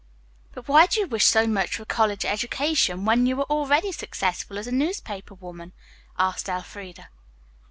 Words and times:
"But 0.53 0.67
why 0.67 0.87
do 0.87 0.99
you 0.99 1.05
wish 1.05 1.25
so 1.25 1.45
much 1.45 1.75
for 1.75 1.83
a 1.83 1.85
college 1.85 2.25
education 2.25 3.05
when 3.05 3.27
you 3.27 3.39
are 3.39 3.51
already 3.51 3.91
successful 3.91 4.57
as 4.57 4.65
a 4.65 4.71
newspaper 4.71 5.35
woman?" 5.35 5.73
asked 6.17 6.49
Elfreda. 6.49 7.09